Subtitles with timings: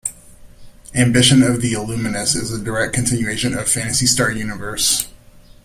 [0.95, 5.07] "Ambition of the Illuminus" is a direct continuation of "Phantasy Star Universe".